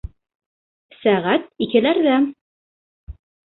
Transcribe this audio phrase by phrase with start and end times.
[1.03, 2.19] Сәғәт икеләрҙә